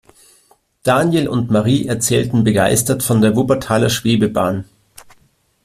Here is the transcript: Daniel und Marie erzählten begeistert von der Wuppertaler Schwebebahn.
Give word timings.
Daniel 0.81 1.27
und 1.27 1.51
Marie 1.51 1.85
erzählten 1.85 2.43
begeistert 2.43 3.03
von 3.03 3.21
der 3.21 3.35
Wuppertaler 3.35 3.91
Schwebebahn. 3.91 4.65